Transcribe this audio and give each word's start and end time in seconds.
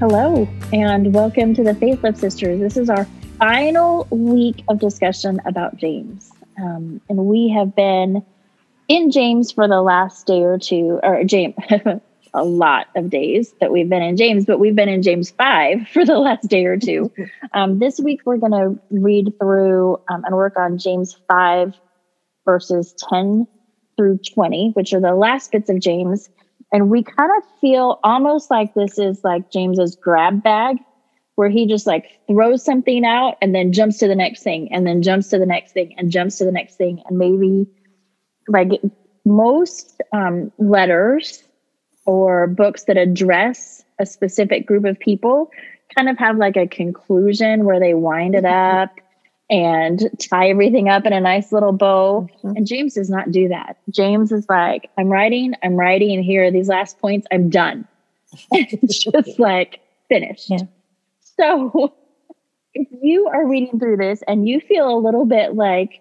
Hello, 0.00 0.48
and 0.72 1.12
welcome 1.12 1.54
to 1.54 1.64
the 1.64 1.74
Faith 1.74 2.04
Lift 2.04 2.18
Sisters. 2.18 2.60
This 2.60 2.76
is 2.76 2.88
our 2.88 3.04
final 3.36 4.06
week 4.10 4.62
of 4.68 4.78
discussion 4.78 5.40
about 5.44 5.76
James. 5.76 6.30
Um, 6.56 7.00
and 7.08 7.26
we 7.26 7.48
have 7.48 7.74
been 7.74 8.24
in 8.86 9.10
James 9.10 9.50
for 9.50 9.66
the 9.66 9.82
last 9.82 10.24
day 10.24 10.44
or 10.44 10.56
two, 10.56 11.00
or 11.02 11.24
James, 11.24 11.56
a 12.34 12.44
lot 12.44 12.86
of 12.94 13.10
days 13.10 13.52
that 13.60 13.72
we've 13.72 13.88
been 13.88 14.02
in 14.02 14.16
James, 14.16 14.44
but 14.44 14.60
we've 14.60 14.76
been 14.76 14.88
in 14.88 15.02
James 15.02 15.32
5 15.32 15.88
for 15.92 16.04
the 16.04 16.20
last 16.20 16.48
day 16.48 16.64
or 16.66 16.76
two. 16.76 17.12
Um, 17.54 17.78
this 17.78 17.98
week, 17.98 18.20
we're 18.24 18.36
going 18.36 18.52
to 18.52 18.78
read 18.90 19.32
through 19.40 19.96
um, 20.08 20.22
and 20.24 20.36
work 20.36 20.56
on 20.58 20.78
James 20.78 21.16
5, 21.28 21.74
verses 22.44 22.94
10 23.10 23.48
through 23.96 24.18
20, 24.18 24.72
which 24.74 24.92
are 24.92 25.00
the 25.00 25.14
last 25.14 25.50
bits 25.50 25.70
of 25.70 25.80
James. 25.80 26.28
And 26.72 26.90
we 26.90 27.02
kind 27.02 27.30
of 27.36 27.42
feel 27.60 27.98
almost 28.04 28.50
like 28.50 28.74
this 28.74 28.98
is 28.98 29.24
like 29.24 29.50
James's 29.50 29.96
grab 29.96 30.42
bag, 30.42 30.76
where 31.36 31.48
he 31.48 31.66
just 31.66 31.86
like 31.86 32.06
throws 32.26 32.64
something 32.64 33.04
out 33.04 33.36
and 33.40 33.54
then 33.54 33.72
jumps 33.72 33.98
to 33.98 34.08
the 34.08 34.14
next 34.14 34.42
thing, 34.42 34.72
and 34.72 34.86
then 34.86 35.02
jumps 35.02 35.28
to 35.28 35.38
the 35.38 35.46
next 35.46 35.72
thing, 35.72 35.94
and 35.96 36.10
jumps 36.10 36.38
to 36.38 36.44
the 36.44 36.52
next 36.52 36.76
thing, 36.76 37.02
and 37.06 37.18
maybe 37.18 37.66
like 38.48 38.68
most 39.24 40.00
um, 40.12 40.50
letters 40.58 41.42
or 42.06 42.46
books 42.46 42.84
that 42.84 42.96
address 42.96 43.84
a 43.98 44.06
specific 44.06 44.66
group 44.66 44.84
of 44.84 44.98
people 44.98 45.50
kind 45.94 46.08
of 46.08 46.18
have 46.18 46.36
like 46.36 46.56
a 46.56 46.66
conclusion 46.66 47.64
where 47.64 47.80
they 47.80 47.94
wind 47.94 48.34
it 48.34 48.44
up 48.44 48.90
and 49.50 50.10
tie 50.18 50.50
everything 50.50 50.88
up 50.88 51.06
in 51.06 51.12
a 51.12 51.20
nice 51.20 51.52
little 51.52 51.72
bow. 51.72 52.28
Mhm. 52.42 52.56
And 52.56 52.66
James 52.66 52.94
does 52.94 53.08
not 53.08 53.30
do 53.30 53.48
that. 53.48 53.76
James 53.90 54.30
is 54.32 54.46
like, 54.48 54.90
I'm 54.98 55.08
writing, 55.08 55.54
I'm 55.62 55.76
writing, 55.76 56.14
and 56.14 56.24
here 56.24 56.44
are 56.44 56.50
these 56.50 56.68
last 56.68 56.98
points, 56.98 57.26
I'm 57.32 57.48
done. 57.48 57.86
it's 58.52 59.04
just 59.04 59.38
like 59.38 59.80
finished. 60.08 60.50
Yeah. 60.50 60.62
So 61.38 61.94
if 62.74 62.88
you 63.02 63.28
are 63.28 63.46
reading 63.46 63.78
through 63.78 63.96
this 63.96 64.22
and 64.28 64.48
you 64.48 64.60
feel 64.60 64.90
a 64.90 64.98
little 64.98 65.24
bit 65.24 65.54
like 65.54 66.00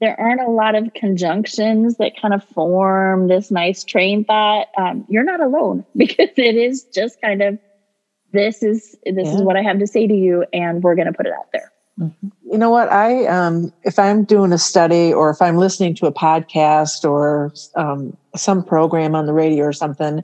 there 0.00 0.18
aren't 0.18 0.40
a 0.40 0.50
lot 0.50 0.74
of 0.74 0.92
conjunctions 0.94 1.96
that 1.98 2.12
kind 2.20 2.34
of 2.34 2.42
form 2.44 3.28
this 3.28 3.50
nice 3.50 3.84
train 3.84 4.24
thought, 4.24 4.68
um, 4.76 5.04
you're 5.08 5.24
not 5.24 5.40
alone 5.40 5.84
because 5.96 6.30
it 6.36 6.56
is 6.56 6.84
just 6.84 7.20
kind 7.20 7.42
of 7.42 7.58
this 8.32 8.62
is 8.62 8.96
this 9.04 9.28
is 9.28 9.42
what 9.42 9.56
I 9.56 9.62
have 9.62 9.78
to 9.78 9.86
say 9.86 10.08
to 10.08 10.14
you, 10.14 10.44
and 10.52 10.82
we're 10.82 10.96
going 10.96 11.06
to 11.06 11.12
put 11.12 11.26
it 11.26 11.32
out 11.32 11.52
there. 11.52 11.70
You 12.54 12.58
know 12.60 12.70
what? 12.70 12.88
I 12.92 13.26
um, 13.26 13.72
if 13.82 13.98
I'm 13.98 14.22
doing 14.22 14.52
a 14.52 14.58
study 14.58 15.12
or 15.12 15.28
if 15.28 15.42
I'm 15.42 15.56
listening 15.56 15.92
to 15.96 16.06
a 16.06 16.12
podcast 16.12 17.02
or 17.04 17.52
um, 17.74 18.16
some 18.36 18.62
program 18.62 19.16
on 19.16 19.26
the 19.26 19.32
radio 19.32 19.64
or 19.64 19.72
something, 19.72 20.22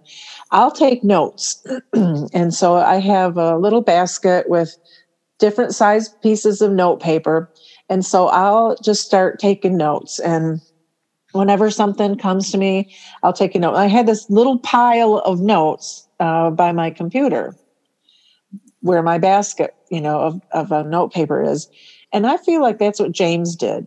I'll 0.52 0.70
take 0.70 1.02
notes. 1.02 1.60
and 1.92 2.54
so 2.54 2.76
I 2.76 3.00
have 3.00 3.36
a 3.36 3.58
little 3.58 3.80
basket 3.80 4.48
with 4.48 4.78
different 5.40 5.74
size 5.74 6.08
pieces 6.22 6.62
of 6.62 6.70
note 6.70 7.02
paper, 7.02 7.50
and 7.88 8.06
so 8.06 8.28
I'll 8.28 8.76
just 8.80 9.04
start 9.04 9.40
taking 9.40 9.76
notes. 9.76 10.20
And 10.20 10.60
whenever 11.32 11.68
something 11.68 12.16
comes 12.16 12.52
to 12.52 12.58
me, 12.58 12.94
I'll 13.24 13.32
take 13.32 13.56
a 13.56 13.58
note. 13.58 13.74
I 13.74 13.88
had 13.88 14.06
this 14.06 14.30
little 14.30 14.60
pile 14.60 15.16
of 15.24 15.40
notes 15.40 16.06
uh, 16.20 16.50
by 16.50 16.70
my 16.70 16.92
computer 16.92 17.56
where 18.82 19.02
my 19.02 19.18
basket, 19.18 19.74
you 19.90 20.00
know, 20.00 20.20
of, 20.20 20.40
of 20.52 20.70
a 20.70 20.84
note 20.84 21.12
paper 21.12 21.42
is. 21.42 21.68
And 22.12 22.26
I 22.26 22.36
feel 22.36 22.60
like 22.60 22.78
that's 22.78 23.00
what 23.00 23.12
James 23.12 23.56
did. 23.56 23.86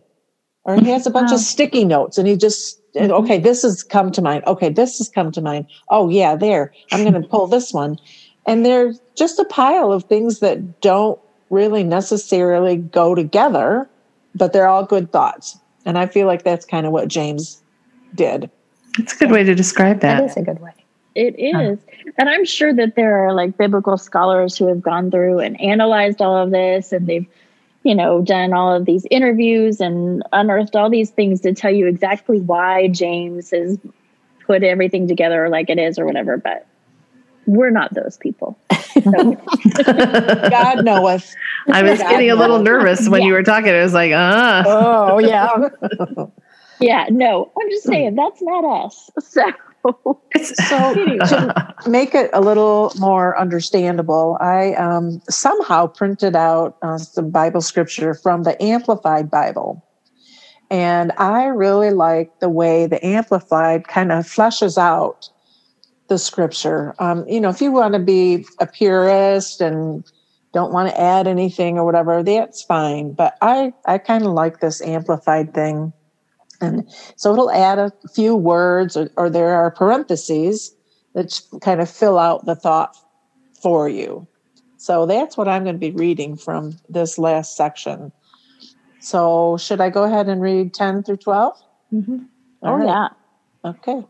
Or 0.64 0.76
he 0.76 0.90
has 0.90 1.06
a 1.06 1.10
bunch 1.10 1.30
Wow. 1.30 1.36
of 1.36 1.42
sticky 1.42 1.84
notes 1.84 2.16
and 2.16 2.26
he 2.26 2.36
just, 2.36 2.80
and, 2.96 3.12
Mhm. 3.12 3.22
okay, 3.22 3.38
this 3.38 3.62
has 3.62 3.82
come 3.82 4.10
to 4.12 4.22
mind. 4.22 4.44
Okay, 4.46 4.70
this 4.70 4.96
has 4.98 5.08
come 5.08 5.30
to 5.32 5.42
mind. 5.42 5.66
Oh, 5.90 6.08
yeah, 6.08 6.36
there. 6.36 6.72
I'm 6.92 7.02
going 7.02 7.12
to 7.22 7.28
pull 7.28 7.46
this 7.46 7.72
one. 7.72 7.98
And 8.46 8.64
they're 8.64 8.92
just 9.16 9.38
a 9.38 9.44
pile 9.44 9.92
of 9.92 10.04
things 10.04 10.40
that 10.40 10.80
don't 10.80 11.18
really 11.50 11.84
necessarily 11.84 12.76
go 12.76 13.14
together, 13.14 13.88
but 14.34 14.52
they're 14.52 14.68
all 14.68 14.84
good 14.84 15.12
thoughts. 15.12 15.58
And 15.84 15.98
I 15.98 16.06
feel 16.06 16.26
like 16.26 16.44
that's 16.44 16.64
kind 16.64 16.86
of 16.86 16.92
what 16.92 17.08
James 17.08 17.62
did. 18.14 18.48
It's 18.98 19.12
a 19.14 19.16
good 19.18 19.32
way 19.32 19.44
to 19.44 19.54
describe 19.54 20.00
that. 20.00 20.20
That 20.20 20.30
is 20.30 20.36
a 20.36 20.42
good 20.42 20.60
way. 20.60 20.70
It 21.14 21.38
is. 21.38 21.78
And 22.18 22.28
I'm 22.28 22.44
sure 22.44 22.72
that 22.74 22.96
there 22.96 23.16
are 23.26 23.34
like 23.34 23.56
biblical 23.56 23.96
scholars 23.98 24.56
who 24.56 24.66
have 24.66 24.80
gone 24.82 25.10
through 25.10 25.40
and 25.40 25.60
analyzed 25.60 26.20
all 26.22 26.36
of 26.36 26.50
this 26.50 26.90
and 26.92 27.06
they've, 27.06 27.26
you 27.84 27.94
know, 27.94 28.22
done 28.22 28.52
all 28.52 28.74
of 28.74 28.86
these 28.86 29.06
interviews 29.10 29.80
and 29.80 30.22
unearthed 30.32 30.74
all 30.74 30.90
these 30.90 31.10
things 31.10 31.42
to 31.42 31.52
tell 31.52 31.70
you 31.70 31.86
exactly 31.86 32.40
why 32.40 32.88
James 32.88 33.50
has 33.50 33.78
put 34.46 34.62
everything 34.62 35.06
together 35.06 35.48
like 35.50 35.68
it 35.68 35.78
is 35.78 35.98
or 35.98 36.06
whatever. 36.06 36.38
But 36.38 36.66
we're 37.46 37.70
not 37.70 37.92
those 37.92 38.16
people. 38.16 38.58
So, 38.94 39.02
God 39.84 40.82
knoweth. 40.82 41.34
I 41.70 41.82
was 41.82 41.98
God 41.98 42.08
getting 42.08 42.30
a 42.30 42.36
little 42.36 42.56
knows. 42.56 42.64
nervous 42.64 43.08
when 43.08 43.22
you 43.22 43.34
were 43.34 43.42
talking. 43.42 43.70
I 43.70 43.82
was 43.82 43.92
like, 43.92 44.12
ah. 44.14 44.64
Oh, 44.66 45.18
yeah. 45.18 45.68
yeah, 46.80 47.06
no, 47.10 47.52
I'm 47.60 47.70
just 47.70 47.84
saying 47.84 48.14
that's 48.14 48.40
not 48.40 48.64
us. 48.64 49.10
So 49.18 49.42
It's, 49.46 49.58
So 50.44 50.94
to 50.94 51.74
make 51.86 52.14
it 52.14 52.28
a 52.32 52.40
little 52.40 52.92
more 52.98 53.38
understandable, 53.38 54.36
I 54.40 54.74
um, 54.74 55.22
somehow 55.30 55.86
printed 55.86 56.34
out 56.34 56.76
uh, 56.82 56.98
some 56.98 57.30
Bible 57.30 57.60
scripture 57.60 58.14
from 58.14 58.42
the 58.42 58.60
Amplified 58.60 59.30
Bible. 59.30 59.86
And 60.70 61.12
I 61.18 61.44
really 61.44 61.90
like 61.90 62.40
the 62.40 62.48
way 62.48 62.86
the 62.86 63.04
Amplified 63.06 63.86
kind 63.86 64.10
of 64.10 64.24
fleshes 64.24 64.76
out 64.76 65.28
the 66.08 66.18
scripture. 66.18 66.94
Um, 66.98 67.26
you 67.28 67.40
know, 67.40 67.48
if 67.48 67.60
you 67.60 67.70
want 67.70 67.94
to 67.94 68.00
be 68.00 68.44
a 68.60 68.66
purist 68.66 69.60
and 69.60 70.04
don't 70.52 70.72
want 70.72 70.88
to 70.88 71.00
add 71.00 71.26
anything 71.26 71.78
or 71.78 71.84
whatever, 71.84 72.22
that's 72.22 72.62
fine. 72.62 73.12
But 73.12 73.36
I, 73.40 73.72
I 73.86 73.98
kind 73.98 74.24
of 74.24 74.32
like 74.32 74.60
this 74.60 74.82
Amplified 74.82 75.54
thing. 75.54 75.92
And 76.64 76.90
so 77.16 77.32
it'll 77.32 77.50
add 77.50 77.78
a 77.78 77.92
few 78.14 78.34
words, 78.34 78.96
or, 78.96 79.10
or 79.16 79.30
there 79.30 79.54
are 79.54 79.70
parentheses 79.70 80.74
that 81.14 81.40
kind 81.60 81.80
of 81.80 81.90
fill 81.90 82.18
out 82.18 82.44
the 82.46 82.54
thought 82.54 82.96
for 83.60 83.88
you. 83.88 84.26
So 84.76 85.06
that's 85.06 85.36
what 85.36 85.48
I'm 85.48 85.64
going 85.64 85.76
to 85.76 85.80
be 85.80 85.92
reading 85.92 86.36
from 86.36 86.76
this 86.88 87.18
last 87.18 87.56
section. 87.56 88.12
So, 89.00 89.58
should 89.58 89.80
I 89.80 89.90
go 89.90 90.04
ahead 90.04 90.28
and 90.28 90.40
read 90.40 90.72
10 90.72 91.02
through 91.02 91.18
12? 91.18 91.54
Mm-hmm. 91.92 92.18
oh 92.62 92.68
All 92.68 92.76
right. 92.76 92.86
yeah. 92.86 93.08
Okay. 93.70 94.02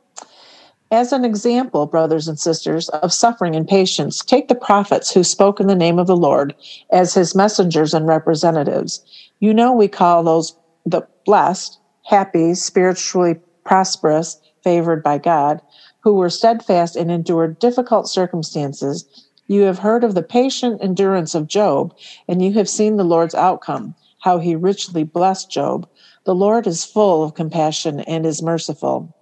As 0.91 1.13
an 1.13 1.25
example, 1.25 1.87
brothers 1.87 2.29
and 2.29 2.39
sisters, 2.39 2.89
of 2.91 3.13
suffering 3.13 3.57
and 3.57 3.67
patience, 3.67 4.25
take 4.25 4.47
the 4.49 4.55
prophets 4.55 5.13
who 5.13 5.25
spoke 5.25 5.59
in 5.59 5.67
the 5.67 5.75
name 5.75 5.99
of 5.99 6.07
the 6.07 6.17
Lord 6.17 6.55
as 6.93 7.15
his 7.15 7.35
messengers 7.35 7.95
and 7.95 8.07
representatives. 8.07 9.05
You 9.41 9.53
know, 9.53 9.73
we 9.73 9.89
call 9.89 10.23
those 10.23 10.57
the 10.87 11.03
blessed, 11.25 11.79
happy, 12.05 12.55
spiritually 12.55 13.37
prosperous, 13.65 14.41
favored 14.63 15.03
by 15.03 15.19
God, 15.19 15.61
who 16.01 16.15
were 16.15 16.31
steadfast 16.31 16.97
and 16.97 17.11
endured 17.11 17.59
difficult 17.59 18.09
circumstances. 18.09 19.05
You 19.47 19.63
have 19.63 19.79
heard 19.79 20.05
of 20.05 20.15
the 20.15 20.23
patient 20.23 20.83
endurance 20.83 21.35
of 21.35 21.49
Job, 21.49 21.95
and 22.29 22.43
you 22.43 22.53
have 22.53 22.69
seen 22.69 22.97
the 22.97 23.05
Lord's 23.05 23.35
outcome, 23.35 23.95
how 24.21 24.39
he 24.39 24.55
richly 24.55 25.05
blessed 25.05 25.51
Job. 25.51 25.89
The 26.25 26.35
Lord 26.35 26.67
is 26.67 26.85
full 26.85 27.23
of 27.23 27.35
compassion 27.35 28.01
and 28.01 28.25
is 28.25 28.43
merciful. 28.43 29.15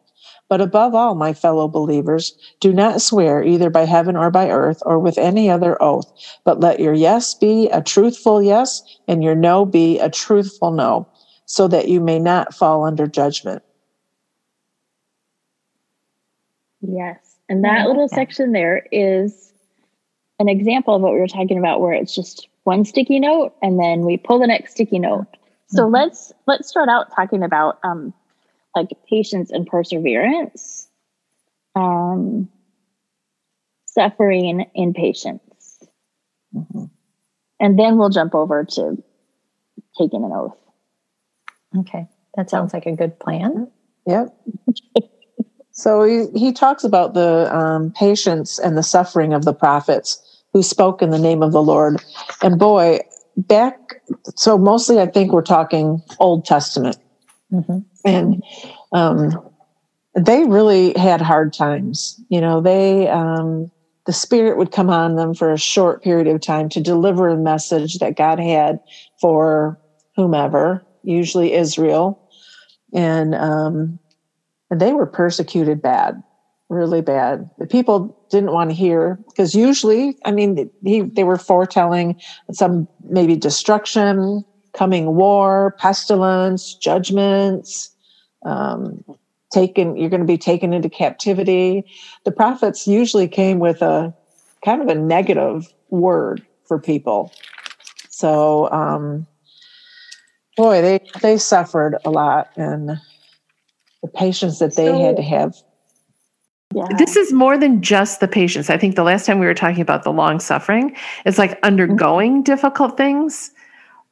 But 0.48 0.60
above 0.60 0.94
all, 0.94 1.14
my 1.14 1.32
fellow 1.32 1.66
believers, 1.66 2.36
do 2.60 2.72
not 2.72 3.00
swear 3.00 3.42
either 3.42 3.70
by 3.70 3.86
heaven 3.86 4.16
or 4.16 4.30
by 4.30 4.50
earth 4.50 4.82
or 4.84 4.98
with 4.98 5.18
any 5.18 5.48
other 5.48 5.80
oath, 5.82 6.12
but 6.44 6.60
let 6.60 6.78
your 6.78 6.92
yes 6.92 7.32
be 7.32 7.68
a 7.70 7.80
truthful 7.80 8.42
yes 8.42 8.82
and 9.08 9.24
your 9.24 9.34
no 9.34 9.64
be 9.64 9.98
a 9.98 10.10
truthful 10.10 10.70
no, 10.70 11.06
so 11.52 11.68
that 11.68 11.86
you 11.86 12.00
may 12.00 12.18
not 12.18 12.54
fall 12.54 12.82
under 12.86 13.06
judgment. 13.06 13.62
Yes. 16.80 17.36
And 17.50 17.62
that 17.62 17.86
little 17.86 18.08
that. 18.08 18.14
section 18.14 18.52
there 18.52 18.86
is 18.90 19.52
an 20.38 20.48
example 20.48 20.94
of 20.94 21.02
what 21.02 21.12
we 21.12 21.20
were 21.20 21.28
talking 21.28 21.58
about 21.58 21.82
where 21.82 21.92
it's 21.92 22.14
just 22.14 22.48
one 22.64 22.86
sticky 22.86 23.20
note 23.20 23.54
and 23.60 23.78
then 23.78 24.00
we 24.06 24.16
pull 24.16 24.38
the 24.38 24.46
next 24.46 24.70
sticky 24.72 24.98
note. 24.98 25.26
So 25.66 25.82
Mhm. 25.86 25.92
let's 25.92 26.32
let's 26.46 26.68
start 26.70 26.88
out 26.88 27.14
talking 27.14 27.42
about 27.42 27.78
um 27.84 28.14
like 28.74 28.88
patience 29.06 29.50
and 29.50 29.66
perseverance. 29.66 30.88
Um 31.74 32.48
suffering 33.84 34.70
and 34.74 34.94
patience. 34.94 35.86
Mhm. 36.54 36.88
And 37.60 37.78
then 37.78 37.98
we'll 37.98 38.08
jump 38.08 38.34
over 38.34 38.64
to 38.64 39.02
taking 39.98 40.24
an 40.24 40.32
oath. 40.32 40.56
Okay. 41.78 42.06
That 42.36 42.50
sounds 42.50 42.72
like 42.72 42.86
a 42.86 42.92
good 42.92 43.18
plan. 43.18 43.70
Yep. 44.06 44.34
so 45.70 46.02
he, 46.02 46.26
he 46.38 46.52
talks 46.52 46.84
about 46.84 47.14
the 47.14 47.54
um, 47.54 47.92
patience 47.92 48.58
and 48.58 48.76
the 48.76 48.82
suffering 48.82 49.32
of 49.32 49.44
the 49.44 49.54
prophets 49.54 50.20
who 50.52 50.62
spoke 50.62 51.02
in 51.02 51.10
the 51.10 51.18
name 51.18 51.42
of 51.42 51.52
the 51.52 51.62
Lord. 51.62 52.02
And 52.42 52.58
boy, 52.58 53.00
back, 53.36 53.78
so 54.36 54.58
mostly 54.58 55.00
I 55.00 55.06
think 55.06 55.32
we're 55.32 55.42
talking 55.42 56.02
Old 56.18 56.44
Testament. 56.44 56.96
hmm 57.50 57.78
And 58.04 58.42
um, 58.92 59.30
they 60.14 60.44
really 60.44 60.92
had 60.94 61.20
hard 61.22 61.52
times. 61.52 62.20
You 62.28 62.40
know, 62.40 62.60
they, 62.60 63.08
um, 63.08 63.70
the 64.06 64.12
Spirit 64.12 64.58
would 64.58 64.72
come 64.72 64.90
on 64.90 65.16
them 65.16 65.32
for 65.34 65.52
a 65.52 65.58
short 65.58 66.02
period 66.02 66.26
of 66.26 66.40
time 66.40 66.68
to 66.70 66.80
deliver 66.80 67.28
a 67.28 67.36
message 67.36 67.98
that 67.98 68.16
God 68.16 68.40
had 68.40 68.80
for 69.20 69.78
whomever, 70.16 70.84
usually 71.02 71.52
Israel. 71.52 72.20
And, 72.94 73.34
um, 73.34 73.98
and 74.70 74.80
they 74.80 74.92
were 74.92 75.06
persecuted 75.06 75.82
bad, 75.82 76.22
really 76.68 77.00
bad. 77.00 77.48
The 77.58 77.66
people 77.66 78.16
didn't 78.30 78.52
want 78.52 78.70
to 78.70 78.76
hear 78.76 79.18
because 79.28 79.54
usually, 79.54 80.16
I 80.24 80.32
mean, 80.32 80.70
he, 80.84 81.02
they 81.02 81.24
were 81.24 81.38
foretelling 81.38 82.20
some 82.52 82.88
maybe 83.08 83.36
destruction, 83.36 84.44
coming 84.74 85.14
war, 85.14 85.76
pestilence, 85.78 86.74
judgments, 86.74 87.94
um, 88.44 89.04
taken. 89.52 89.96
You're 89.96 90.10
going 90.10 90.20
to 90.20 90.26
be 90.26 90.38
taken 90.38 90.72
into 90.72 90.88
captivity. 90.88 91.84
The 92.24 92.32
prophets 92.32 92.86
usually 92.86 93.28
came 93.28 93.58
with 93.58 93.82
a 93.82 94.14
kind 94.64 94.80
of 94.80 94.88
a 94.88 94.94
negative 94.94 95.72
word 95.90 96.44
for 96.64 96.78
people. 96.78 97.32
So, 98.08 98.70
um, 98.70 99.26
boy, 100.62 100.80
they 100.80 101.00
they 101.20 101.36
suffered 101.36 101.96
a 102.04 102.10
lot, 102.10 102.50
and 102.56 103.00
the 104.02 104.08
patience 104.14 104.60
that 104.60 104.76
they 104.76 104.96
had 105.00 105.16
to 105.16 105.22
have. 105.22 105.56
Yeah. 106.74 106.86
This 106.96 107.16
is 107.16 107.32
more 107.32 107.58
than 107.58 107.82
just 107.82 108.20
the 108.20 108.28
patience. 108.28 108.70
I 108.70 108.78
think 108.78 108.94
the 108.94 109.02
last 109.02 109.26
time 109.26 109.38
we 109.38 109.46
were 109.46 109.54
talking 109.54 109.82
about 109.82 110.04
the 110.04 110.12
long 110.12 110.40
suffering, 110.40 110.96
it's 111.26 111.36
like 111.36 111.58
undergoing 111.62 112.42
difficult 112.42 112.96
things, 112.96 113.50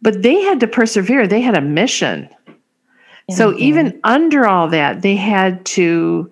but 0.02 0.22
they 0.22 0.42
had 0.42 0.60
to 0.60 0.66
persevere. 0.66 1.26
They 1.26 1.40
had 1.40 1.56
a 1.56 1.62
mission. 1.62 2.28
So 3.30 3.56
even 3.56 4.00
under 4.02 4.44
all 4.44 4.66
that, 4.68 5.02
they 5.02 5.14
had 5.14 5.64
to 5.76 6.30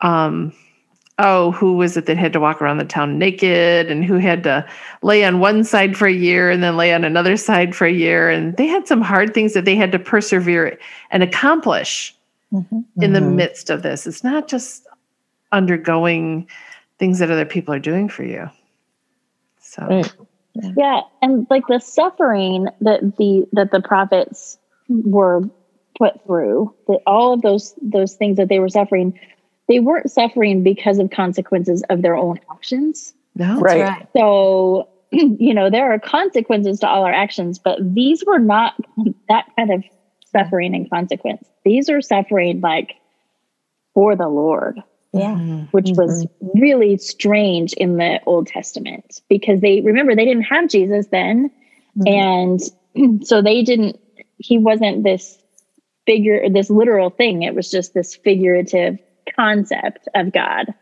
um 0.00 0.52
oh, 1.18 1.52
who 1.52 1.74
was 1.76 1.96
it 1.96 2.06
that 2.06 2.16
had 2.16 2.32
to 2.32 2.40
walk 2.40 2.60
around 2.60 2.78
the 2.78 2.84
town 2.84 3.18
naked 3.18 3.90
and 3.90 4.04
who 4.04 4.14
had 4.18 4.42
to 4.42 4.66
lay 5.02 5.24
on 5.24 5.38
one 5.38 5.62
side 5.62 5.96
for 5.96 6.06
a 6.06 6.12
year 6.12 6.50
and 6.50 6.62
then 6.62 6.76
lay 6.76 6.92
on 6.92 7.04
another 7.04 7.36
side 7.36 7.74
for 7.74 7.86
a 7.86 7.92
year 7.92 8.28
and 8.30 8.56
they 8.56 8.66
had 8.66 8.88
some 8.88 9.00
hard 9.00 9.32
things 9.32 9.52
that 9.54 9.64
they 9.64 9.76
had 9.76 9.92
to 9.92 9.98
persevere 9.98 10.76
and 11.10 11.22
accomplish 11.22 12.14
Mhm. 12.52 12.84
in 13.00 13.12
the 13.12 13.20
Mhm. 13.20 13.34
midst 13.34 13.70
of 13.70 13.82
this. 13.82 14.06
It's 14.06 14.24
not 14.24 14.48
just 14.48 14.86
undergoing 15.52 16.48
things 16.98 17.20
that 17.20 17.30
other 17.30 17.44
people 17.44 17.72
are 17.74 17.78
doing 17.80 18.08
for 18.08 18.24
you. 18.24 18.48
So 19.60 19.86
Right. 19.88 20.12
Yeah, 20.76 21.00
and 21.20 21.46
like 21.50 21.66
the 21.66 21.80
suffering 21.80 22.68
that 22.80 23.16
the 23.16 23.44
that 23.52 23.72
the 23.72 23.80
prophets 23.80 24.56
were 24.88 25.42
put 25.98 26.24
through, 26.24 26.72
that 26.86 27.00
all 27.06 27.32
of 27.32 27.42
those 27.42 27.74
those 27.82 28.14
things 28.14 28.36
that 28.36 28.48
they 28.48 28.60
were 28.60 28.68
suffering, 28.68 29.18
they 29.68 29.80
weren't 29.80 30.10
suffering 30.10 30.62
because 30.62 30.98
of 30.98 31.10
consequences 31.10 31.82
of 31.90 32.02
their 32.02 32.16
own 32.16 32.38
actions. 32.50 33.14
no, 33.34 33.58
Right. 33.60 33.80
Right. 33.82 34.08
So, 34.16 34.88
you 35.12 35.54
know, 35.54 35.70
there 35.70 35.92
are 35.92 35.98
consequences 35.98 36.80
to 36.80 36.88
all 36.88 37.04
our 37.04 37.12
actions, 37.12 37.58
but 37.58 37.78
these 37.94 38.24
were 38.26 38.38
not 38.38 38.74
that 39.28 39.46
kind 39.56 39.72
of 39.72 39.84
suffering 40.32 40.74
and 40.74 40.88
consequence. 40.90 41.44
These 41.64 41.88
are 41.88 42.00
suffering 42.00 42.60
like 42.60 42.94
for 43.94 44.16
the 44.16 44.28
Lord 44.28 44.82
Yeah. 45.12 45.34
Mhm. 45.36 45.68
which 45.72 45.90
was 45.96 46.26
really 46.54 46.96
strange 46.98 47.72
in 47.74 47.96
the 47.96 48.20
Old 48.26 48.48
Testament 48.48 49.20
because 49.28 49.60
they 49.60 49.80
remember 49.80 50.14
they 50.16 50.24
didn't 50.24 50.42
have 50.42 50.68
Jesus 50.68 51.06
then. 51.08 51.50
And 52.06 52.60
so 53.24 53.40
they 53.40 53.62
didn't, 53.62 54.00
he 54.38 54.58
wasn't 54.58 55.04
this 55.04 55.38
figure, 56.06 56.48
this 56.50 56.68
literal 56.68 57.10
thing. 57.10 57.42
It 57.42 57.54
was 57.54 57.70
just 57.70 57.94
this 57.94 58.16
figurative 58.16 58.98
concept 59.36 60.08
of 60.14 60.32
God. 60.32 60.74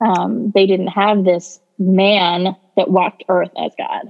Um, 0.00 0.52
they 0.54 0.66
didn't 0.66 0.88
have 0.88 1.24
this 1.24 1.60
man 1.78 2.56
that 2.76 2.90
walked 2.90 3.24
earth 3.28 3.50
as 3.56 3.72
God. 3.76 4.08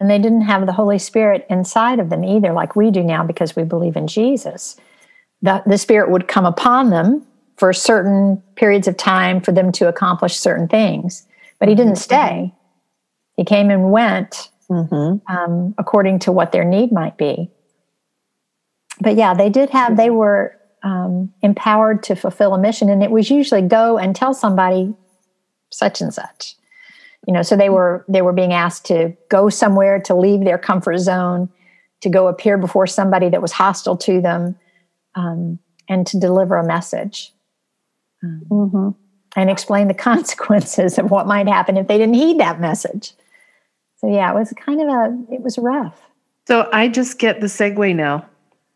And 0.00 0.08
they 0.08 0.18
didn't 0.18 0.42
have 0.42 0.66
the 0.66 0.72
Holy 0.72 0.98
Spirit 0.98 1.46
inside 1.50 1.98
of 1.98 2.08
them 2.08 2.24
either, 2.24 2.52
like 2.52 2.76
we 2.76 2.90
do 2.90 3.02
now 3.02 3.24
because 3.24 3.56
we 3.56 3.64
believe 3.64 3.96
in 3.96 4.06
Jesus. 4.06 4.76
The, 5.42 5.62
the 5.66 5.78
Spirit 5.78 6.10
would 6.10 6.28
come 6.28 6.46
upon 6.46 6.90
them 6.90 7.26
for 7.56 7.72
certain 7.72 8.42
periods 8.54 8.86
of 8.86 8.96
time 8.96 9.40
for 9.40 9.52
them 9.52 9.72
to 9.72 9.88
accomplish 9.88 10.36
certain 10.38 10.68
things. 10.68 11.26
But 11.58 11.68
He 11.68 11.74
didn't 11.74 11.96
stay, 11.96 12.54
He 13.36 13.44
came 13.44 13.70
and 13.70 13.90
went 13.90 14.50
Mhm. 14.70 15.20
um, 15.28 15.74
according 15.78 16.18
to 16.20 16.32
what 16.32 16.52
their 16.52 16.64
need 16.64 16.92
might 16.92 17.16
be. 17.16 17.50
But 19.00 19.16
yeah, 19.16 19.32
they 19.34 19.48
did 19.48 19.70
have, 19.70 19.96
they 19.96 20.10
were 20.10 20.57
um, 20.82 21.32
empowered 21.42 22.02
to 22.04 22.14
fulfill 22.14 22.54
a 22.54 22.58
mission, 22.58 22.88
and 22.88 23.02
it 23.02 23.10
was 23.10 23.30
usually 23.30 23.62
go 23.62 23.98
and 23.98 24.14
tell 24.14 24.34
somebody 24.34 24.94
such 25.70 26.00
and 26.00 26.12
such. 26.12 26.56
You 27.26 27.34
know, 27.34 27.42
so 27.42 27.56
they 27.56 27.68
were 27.68 28.04
they 28.08 28.22
were 28.22 28.32
being 28.32 28.52
asked 28.52 28.86
to 28.86 29.16
go 29.28 29.48
somewhere 29.48 30.00
to 30.00 30.14
leave 30.14 30.44
their 30.44 30.58
comfort 30.58 30.98
zone, 30.98 31.48
to 32.00 32.08
go 32.08 32.28
appear 32.28 32.56
before 32.56 32.86
somebody 32.86 33.28
that 33.28 33.42
was 33.42 33.52
hostile 33.52 33.96
to 33.98 34.20
them, 34.20 34.56
um, 35.14 35.58
and 35.88 36.06
to 36.06 36.18
deliver 36.18 36.56
a 36.56 36.66
message 36.66 37.32
Mm-hmm. 38.24 38.90
and 39.36 39.50
explain 39.50 39.86
the 39.86 39.94
consequences 40.10 40.98
of 40.98 41.10
what 41.10 41.26
might 41.26 41.46
happen 41.46 41.76
if 41.76 41.86
they 41.86 41.98
didn't 41.98 42.14
heed 42.14 42.38
that 42.40 42.60
message. 42.60 43.12
So 43.98 44.08
yeah, 44.08 44.30
it 44.30 44.34
was 44.34 44.52
kind 44.52 44.80
of 44.80 44.88
a 44.88 45.34
it 45.34 45.40
was 45.40 45.58
rough. 45.58 46.00
So 46.46 46.68
I 46.72 46.88
just 46.88 47.18
get 47.18 47.40
the 47.40 47.46
segue 47.46 47.94
now 47.94 48.26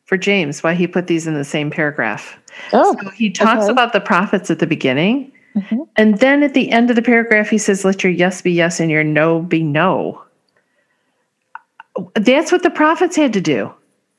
for 0.05 0.17
James, 0.17 0.63
why 0.63 0.75
he 0.75 0.87
put 0.87 1.07
these 1.07 1.27
in 1.27 1.35
the 1.35 1.45
same 1.45 1.71
paragraph. 1.71 2.39
Oh, 2.73 2.97
So 3.03 3.11
he 3.11 3.31
talks 3.31 3.65
okay. 3.65 3.73
about 3.73 3.93
the 3.93 4.01
prophets 4.01 4.51
at 4.51 4.59
the 4.59 4.67
beginning, 4.67 5.33
Mhm. 5.57 5.87
and 5.97 6.19
then 6.19 6.43
at 6.43 6.55
the 6.55 6.71
end 6.71 6.91
of 6.91 6.97
the 6.97 7.03
paragraph, 7.03 7.49
he 7.51 7.59
says, 7.59 7.85
Let 7.85 8.03
your 8.03 8.13
yes 8.13 8.41
be 8.43 8.53
yes 8.53 8.81
and 8.81 8.91
your 8.91 9.05
no 9.05 9.41
be 9.41 9.63
no. 9.63 10.23
That's 12.15 12.51
what 12.51 12.63
the 12.63 12.71
prophets 12.71 13.17
had 13.17 13.32
to 13.35 13.41
do. 13.41 13.71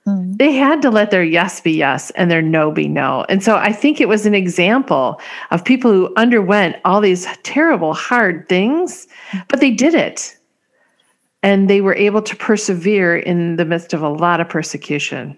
Mhm. 0.08 0.38
They 0.38 0.52
had 0.52 0.82
to 0.84 0.92
let 0.92 1.12
their 1.12 1.24
yes 1.24 1.60
be 1.60 1.72
yes 1.72 2.12
and 2.12 2.30
their 2.30 2.42
no 2.42 2.72
be 2.72 2.88
no. 2.88 3.26
And 3.30 3.42
so 3.44 3.56
I 3.56 3.72
think 3.72 4.00
it 4.00 4.08
was 4.10 4.26
an 4.26 4.36
example 4.36 5.20
of 5.52 5.64
people 5.66 5.92
who 5.92 6.14
underwent 6.18 6.76
all 6.86 7.02
these 7.02 7.26
terrible, 7.44 7.94
hard 7.94 8.48
things, 8.48 9.08
but 9.48 9.60
they 9.60 9.72
did 9.72 9.96
it. 9.96 10.38
And 11.42 11.70
they 11.70 11.82
were 11.82 11.96
able 11.96 12.22
to 12.22 12.36
persevere 12.36 13.18
in 13.18 13.56
the 13.56 13.66
midst 13.66 13.94
of 13.94 14.02
a 14.04 14.10
lot 14.10 14.40
of 14.40 14.48
persecution. 14.50 15.36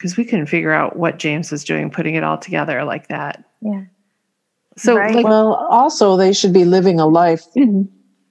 Because 0.00 0.16
we 0.16 0.24
couldn't 0.24 0.46
figure 0.46 0.72
out 0.72 0.96
what 0.96 1.18
James 1.18 1.52
was 1.52 1.62
doing, 1.62 1.90
putting 1.90 2.14
it 2.14 2.24
all 2.24 2.38
together 2.38 2.84
like 2.84 3.08
that. 3.08 3.44
Yeah. 3.60 3.82
So, 4.78 4.96
Right. 4.96 5.14
like, 5.14 5.26
well, 5.26 5.54
also 5.70 6.16
they 6.16 6.32
should 6.32 6.54
be 6.54 6.64
living 6.64 6.98
a 6.98 7.06
life 7.06 7.44
Mm-hmm. 7.56 7.82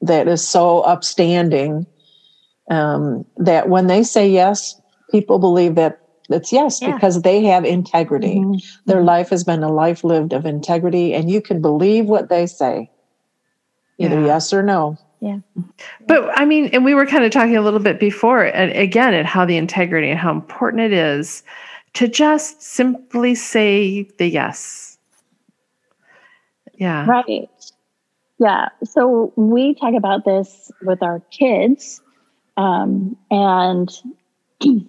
that 0.01 0.27
is 0.27 0.47
so 0.47 0.79
upstanding 0.81 1.85
um, 2.71 3.23
that 3.38 3.69
when 3.69 3.85
they 3.85 4.01
say 4.01 4.27
yes, 4.27 4.81
people 5.11 5.38
believe 5.38 5.75
that 5.75 5.99
it's 6.29 6.51
yes 6.51 6.81
Yeah. 6.81 6.95
because 6.95 7.21
they 7.21 7.43
have 7.43 7.65
integrity. 7.65 8.38
Mm-hmm. 8.38 8.57
Their 8.88 9.03
life 9.03 9.29
has 9.29 9.43
been 9.43 9.61
a 9.61 9.71
life 9.71 10.03
lived 10.03 10.33
of 10.33 10.47
integrity, 10.47 11.13
and 11.13 11.29
you 11.29 11.39
can 11.39 11.61
believe 11.61 12.05
what 12.07 12.29
they 12.29 12.47
say, 12.47 12.89
either 13.99 14.19
Yeah. 14.21 14.25
yes 14.25 14.53
or 14.53 14.63
no. 14.63 14.97
But 16.07 16.29
I 16.39 16.45
mean, 16.45 16.67
and 16.67 16.85
we 16.85 16.93
were 16.93 17.05
kind 17.05 17.23
of 17.23 17.31
talking 17.31 17.57
a 17.57 17.61
little 17.61 17.79
bit 17.79 17.99
before, 17.99 18.43
and 18.43 18.71
again, 18.71 19.13
at 19.13 19.25
how 19.25 19.45
the 19.45 19.57
integrity 19.57 20.09
and 20.09 20.19
how 20.19 20.31
important 20.31 20.83
it 20.83 20.93
is 20.93 21.43
to 21.93 22.07
just 22.07 22.61
simply 22.61 23.35
say 23.35 24.03
the 24.17 24.27
yes. 24.27 24.97
Yeah. 26.75 27.05
Right. 27.05 27.49
Yeah. 28.39 28.69
So 28.85 29.33
we 29.35 29.75
talk 29.75 29.93
about 29.93 30.23
this 30.23 30.71
with 30.81 31.03
our 31.03 31.21
kids, 31.31 32.01
um, 32.55 33.17
and 33.29 33.89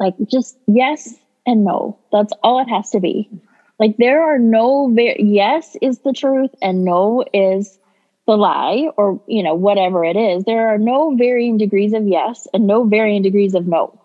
like 0.00 0.14
just 0.26 0.58
yes 0.66 1.14
and 1.46 1.64
no. 1.64 1.98
That's 2.10 2.32
all 2.42 2.60
it 2.60 2.68
has 2.68 2.90
to 2.90 3.00
be. 3.00 3.30
Like 3.78 3.96
there 3.98 4.22
are 4.22 4.38
no 4.38 4.88
yes 5.18 5.76
is 5.82 6.00
the 6.00 6.12
truth 6.12 6.50
and 6.62 6.84
no 6.84 7.24
is 7.32 7.78
the 8.26 8.36
lie, 8.36 8.88
or 8.96 9.20
you 9.26 9.42
know 9.42 9.54
whatever 9.54 10.04
it 10.04 10.16
is. 10.16 10.44
There 10.44 10.68
are 10.68 10.78
no 10.78 11.14
varying 11.16 11.58
degrees 11.58 11.92
of 11.92 12.06
yes 12.06 12.46
and 12.54 12.66
no 12.66 12.84
varying 12.84 13.22
degrees 13.22 13.54
of 13.54 13.66
no. 13.66 14.00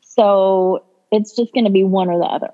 So 0.00 0.84
it's 1.12 1.34
just 1.36 1.52
going 1.54 1.64
to 1.64 1.70
be 1.70 1.84
one 1.84 2.08
or 2.10 2.18
the 2.18 2.24
other. 2.24 2.50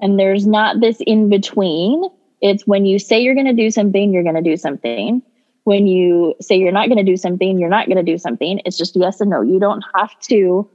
And 0.00 0.18
there's 0.18 0.46
not 0.46 0.80
this 0.80 1.00
in 1.06 1.28
between. 1.28 2.04
It's 2.42 2.66
when 2.66 2.84
you 2.84 2.98
say 2.98 3.20
you're 3.20 3.34
going 3.34 3.46
to 3.46 3.52
do 3.54 3.70
something, 3.70 4.12
you're 4.12 4.22
going 4.24 4.34
to 4.34 4.42
do 4.42 4.56
something. 4.56 5.22
when 5.66 5.88
you 5.88 6.32
say 6.40 6.56
you're 6.56 6.70
not 6.70 6.86
going 6.86 7.04
to 7.04 7.12
do 7.12 7.16
something, 7.16 7.58
you're 7.58 7.68
not 7.68 7.86
going 7.86 7.96
to 7.96 8.02
do 8.04 8.18
something. 8.18 8.60
It's 8.64 8.78
just 8.78 8.94
yes 8.94 9.20
and 9.20 9.30
no. 9.30 9.42
You 9.42 9.58
don't 9.58 9.82
have 9.96 10.16
to 10.28 10.70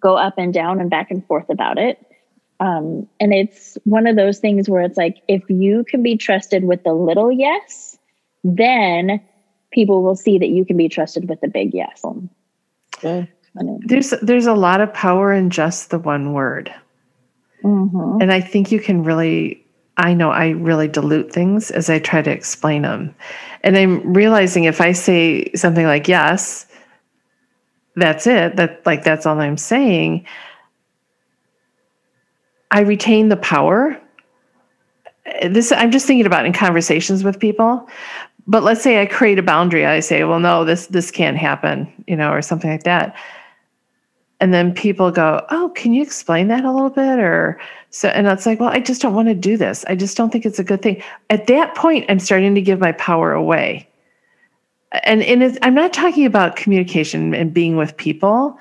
go 0.00 0.16
up 0.16 0.38
and 0.38 0.54
down 0.54 0.80
and 0.80 0.88
back 0.88 1.10
and 1.10 1.22
forth 1.26 1.50
about 1.50 1.76
it. 1.76 1.98
Um, 2.60 3.06
and 3.20 3.34
it's 3.34 3.76
one 3.84 4.06
of 4.06 4.16
those 4.16 4.38
things 4.38 4.70
where 4.70 4.80
it's 4.80 4.96
like, 4.96 5.18
if 5.28 5.42
you 5.50 5.84
can 5.84 6.02
be 6.02 6.16
trusted 6.16 6.64
with 6.64 6.82
the 6.82 6.94
little 6.94 7.30
yes, 7.30 7.91
then 8.44 9.20
people 9.72 10.02
will 10.02 10.16
see 10.16 10.38
that 10.38 10.48
you 10.48 10.64
can 10.64 10.76
be 10.76 10.88
trusted 10.88 11.28
with 11.28 11.40
the 11.40 11.48
big 11.48 11.74
yes. 11.74 12.04
Okay. 12.98 13.30
There's 13.54 14.10
there's 14.22 14.46
a 14.46 14.54
lot 14.54 14.80
of 14.80 14.92
power 14.94 15.32
in 15.32 15.50
just 15.50 15.90
the 15.90 15.98
one 15.98 16.32
word. 16.32 16.72
Mm-hmm. 17.62 18.20
And 18.20 18.32
I 18.32 18.40
think 18.40 18.72
you 18.72 18.80
can 18.80 19.04
really, 19.04 19.64
I 19.96 20.14
know 20.14 20.30
I 20.30 20.50
really 20.50 20.88
dilute 20.88 21.32
things 21.32 21.70
as 21.70 21.90
I 21.90 21.98
try 21.98 22.22
to 22.22 22.30
explain 22.30 22.82
them. 22.82 23.14
And 23.62 23.76
I'm 23.76 24.12
realizing 24.12 24.64
if 24.64 24.80
I 24.80 24.92
say 24.92 25.52
something 25.52 25.86
like 25.86 26.08
yes, 26.08 26.66
that's 27.94 28.26
it, 28.26 28.56
that 28.56 28.84
like 28.86 29.04
that's 29.04 29.26
all 29.26 29.38
I'm 29.38 29.58
saying, 29.58 30.26
I 32.70 32.80
retain 32.80 33.28
the 33.28 33.36
power. 33.36 34.00
This 35.42 35.72
I'm 35.72 35.90
just 35.90 36.06
thinking 36.06 36.26
about 36.26 36.46
in 36.46 36.52
conversations 36.52 37.22
with 37.22 37.38
people. 37.38 37.88
But 38.46 38.64
let's 38.64 38.82
say 38.82 39.00
I 39.00 39.06
create 39.06 39.38
a 39.38 39.42
boundary. 39.42 39.86
I 39.86 40.00
say, 40.00 40.24
well, 40.24 40.40
no, 40.40 40.64
this 40.64 40.86
this 40.88 41.10
can't 41.10 41.36
happen, 41.36 41.92
you 42.06 42.16
know, 42.16 42.32
or 42.32 42.42
something 42.42 42.70
like 42.70 42.82
that. 42.84 43.16
And 44.40 44.52
then 44.52 44.74
people 44.74 45.12
go 45.12 45.46
oh 45.50 45.70
can 45.76 45.92
you 45.92 46.02
explain 46.02 46.48
that 46.48 46.64
a 46.64 46.72
little 46.72 46.90
bit? 46.90 47.20
Or 47.20 47.60
so 47.90 48.08
and 48.08 48.26
it's 48.26 48.46
like 48.46 48.58
well 48.58 48.70
i 48.70 48.80
just 48.80 49.00
don't 49.00 49.14
want 49.14 49.28
to 49.28 49.34
do 49.34 49.56
this. 49.56 49.84
I 49.86 49.94
just 49.94 50.16
don't 50.16 50.30
think 50.30 50.44
it's 50.44 50.58
a 50.58 50.64
good 50.64 50.82
thing. 50.82 51.00
At 51.30 51.46
that 51.46 51.76
point 51.76 52.06
i'm 52.08 52.18
starting 52.18 52.54
to 52.56 52.60
give 52.62 52.80
my 52.80 52.92
power 52.92 53.32
away. 53.32 53.88
And, 55.04 55.22
and 55.22 55.58
i'm 55.62 55.74
not 55.74 55.92
talking 55.92 56.26
about 56.26 56.56
communication 56.56 57.34
and 57.34 57.54
being 57.54 57.76
with 57.76 57.96
people. 57.96 58.58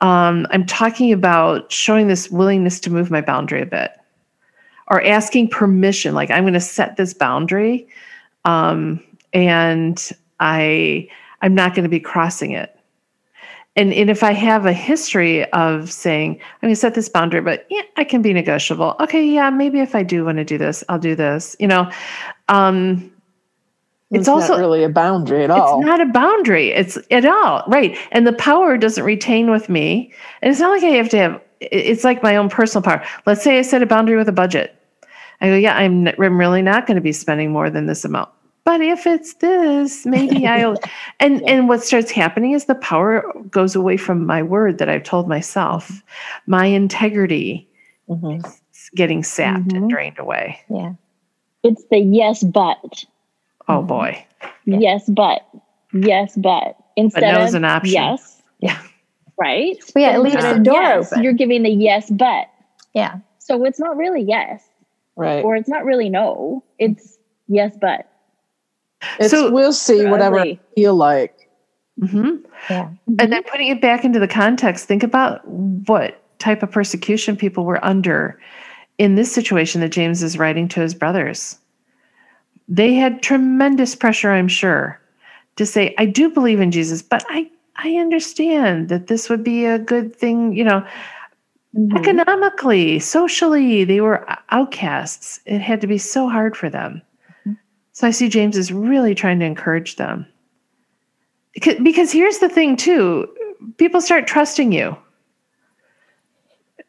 Um, 0.00 0.46
i'm 0.50 0.64
talking 0.66 1.12
about 1.12 1.72
showing 1.72 2.06
this 2.06 2.30
willingness 2.30 2.78
to 2.80 2.90
move 2.90 3.10
my 3.10 3.20
boundary 3.20 3.62
a 3.62 3.66
bit 3.66 3.90
or 4.88 5.02
asking 5.02 5.48
permission 5.48 6.14
like 6.14 6.30
i'm 6.30 6.44
going 6.44 6.54
to 6.54 6.60
set 6.60 6.96
this 6.96 7.12
boundary. 7.12 7.88
Um, 8.44 9.02
and 9.36 10.10
i 10.40 11.06
i'm 11.42 11.54
not 11.54 11.74
going 11.74 11.84
to 11.84 11.88
be 11.88 12.00
crossing 12.00 12.50
it 12.50 12.72
and, 13.78 13.92
and 13.92 14.08
if 14.08 14.22
I 14.22 14.32
have 14.32 14.64
a 14.64 14.72
history 14.72 15.44
of 15.52 15.92
saying, 15.92 16.40
I'm 16.40 16.60
going 16.62 16.72
to 16.72 16.80
set 16.80 16.94
this 16.94 17.10
boundary, 17.10 17.42
but 17.42 17.66
yeah, 17.68 17.82
I 17.98 18.04
can 18.04 18.22
be 18.22 18.32
negotiable. 18.32 18.96
Okay, 19.00 19.22
yeah, 19.22 19.50
maybe 19.50 19.80
if 19.80 19.94
I 19.94 20.02
do 20.02 20.24
want 20.24 20.38
to 20.38 20.44
do 20.44 20.56
this, 20.56 20.82
I'll 20.88 20.98
do 20.98 21.14
this. 21.14 21.54
You 21.60 21.66
know, 21.66 21.92
um, 22.48 23.12
it's, 24.10 24.20
It's, 24.20 24.28
also 24.28 24.54
not 24.54 24.60
really 24.60 24.82
a 24.82 24.88
boundary 24.88 25.44
at 25.44 25.50
all. 25.50 25.78
it's 25.78 25.86
not 25.86 26.00
a 26.00 26.06
boundary. 26.06 26.70
It's 26.70 26.96
at 27.10 27.26
all 27.26 27.64
right, 27.66 27.98
and 28.12 28.26
the 28.26 28.32
power 28.32 28.78
doesn't 28.78 29.04
retain 29.04 29.50
with 29.50 29.68
me. 29.68 30.12
And 30.40 30.50
it's 30.50 30.60
not 30.60 30.70
like 30.70 30.84
I 30.84 30.94
have 30.96 31.08
to 31.10 31.18
have. 31.18 31.42
It's 31.60 32.04
like 32.04 32.22
my 32.22 32.36
own 32.36 32.48
personal 32.48 32.82
power. 32.82 33.04
Let's 33.26 33.42
say 33.42 33.58
I 33.58 33.62
set 33.62 33.82
a 33.82 33.86
boundary 33.86 34.16
with 34.16 34.28
a 34.28 34.32
budget. 34.32 34.80
I 35.40 35.48
go, 35.48 35.56
yeah, 35.56 35.76
I'm, 35.76 36.06
I'm 36.06 36.38
really 36.38 36.62
not 36.62 36.86
going 36.86 36.94
to 36.94 37.00
be 37.00 37.12
spending 37.12 37.50
more 37.50 37.68
than 37.68 37.86
this 37.86 38.04
amount. 38.04 38.30
But 38.66 38.80
if 38.80 39.06
it's 39.06 39.34
this, 39.34 40.04
maybe 40.04 40.44
I'll. 40.54 40.76
And 41.20 41.40
and 41.48 41.68
what 41.68 41.82
starts 41.84 42.10
happening 42.10 42.50
is 42.52 42.64
the 42.66 42.74
power 42.74 43.22
goes 43.48 43.76
away 43.76 43.96
from 43.96 44.26
my 44.26 44.42
word 44.42 44.78
that 44.78 44.88
I've 44.88 45.04
told 45.04 45.28
myself. 45.28 46.02
My 46.46 46.66
integrity 46.66 47.68
Mhm. 48.10 48.44
is 48.44 48.90
getting 48.96 49.22
sapped 49.22 49.72
and 49.72 49.84
Mhm. 49.84 49.88
drained 49.90 50.18
away. 50.18 50.58
Yeah. 50.68 50.92
It's 51.62 51.84
the 51.92 51.98
yes, 51.98 52.42
but. 52.42 53.04
Oh 53.68 53.82
Mhm. 53.82 53.86
boy. 53.86 54.24
Yeah. 54.64 54.78
Yes, 54.78 55.08
but. 55.08 55.42
Yes, 55.92 56.34
but. 56.36 56.76
Instead 56.96 57.32
no 57.34 57.40
of 57.42 57.46
is 57.48 57.54
an 57.54 57.64
option. 57.64 57.92
yes. 57.94 58.42
Yeah. 58.58 58.78
Right? 59.38 59.76
Well, 59.94 60.02
yeah, 60.02 60.10
it 60.10 60.14
But 60.14 60.22
leaves 60.22 60.44
the 60.44 60.58
door 60.58 60.80
yes, 60.82 61.12
open. 61.12 61.22
You're 61.22 61.34
giving 61.34 61.62
the 61.62 61.70
yes, 61.70 62.10
but. 62.10 62.48
Yeah. 62.94 63.18
So 63.38 63.64
it's 63.64 63.78
not 63.78 63.96
really 63.96 64.22
yes, 64.22 64.64
Right. 65.14 65.44
or 65.44 65.54
it's 65.54 65.68
not 65.68 65.84
really 65.84 66.08
no. 66.08 66.64
It's 66.80 67.16
yes, 67.46 67.76
but. 67.80 68.08
It's, 69.18 69.30
So- 69.30 69.50
we'll 69.50 69.72
see 69.72 69.98
They're 70.02 70.10
whatever 70.10 70.38
ugly. 70.40 70.60
I 70.72 70.74
feel 70.74 70.94
like. 70.94 71.48
hmm 72.00 72.36
Yeah. 72.70 72.88
And 73.18 73.32
then 73.32 73.42
putting 73.44 73.68
it 73.68 73.80
back 73.80 74.04
into 74.04 74.18
the 74.18 74.28
context, 74.28 74.86
think 74.86 75.02
about 75.02 75.46
what 75.48 76.20
type 76.38 76.62
of 76.62 76.70
persecution 76.70 77.36
people 77.36 77.64
were 77.64 77.82
under 77.84 78.38
in 78.98 79.14
this 79.14 79.32
situation 79.32 79.80
that 79.82 79.90
James 79.90 80.22
is 80.22 80.38
writing 80.38 80.68
to 80.68 80.80
his 80.80 80.94
brothers. 80.94 81.58
They 82.68 82.94
had 82.94 83.22
tremendous 83.22 83.94
pressure, 83.94 84.32
I'm 84.32 84.48
sure, 84.48 85.00
to 85.56 85.64
say, 85.66 85.94
I 85.98 86.06
do 86.06 86.28
believe 86.28 86.60
in 86.60 86.70
Jesus, 86.70 87.00
but 87.02 87.24
I, 87.28 87.48
I 87.76 87.94
understand 87.96 88.88
that 88.88 89.06
this 89.06 89.28
would 89.30 89.44
be 89.44 89.64
a 89.64 89.78
good 89.78 90.14
thing, 90.16 90.54
you 90.54 90.64
know, 90.64 90.84
Mhm. 91.76 91.98
economically, 91.98 92.98
socially, 92.98 93.84
they 93.84 94.00
were 94.00 94.24
outcasts. 94.50 95.40
It 95.44 95.60
had 95.60 95.80
to 95.82 95.86
be 95.86 95.98
so 95.98 96.26
hard 96.28 96.56
for 96.56 96.70
them. 96.70 97.02
So 97.96 98.06
I 98.06 98.10
see 98.10 98.28
James 98.28 98.58
is 98.58 98.70
really 98.70 99.14
trying 99.14 99.38
to 99.38 99.46
encourage 99.46 99.96
them. 99.96 100.26
Because, 101.54 102.12
here's 102.12 102.40
the 102.40 102.48
thing, 102.50 102.76
too 102.76 103.26
people 103.78 104.02
start 104.02 104.26
trusting 104.26 104.70
you. 104.70 104.94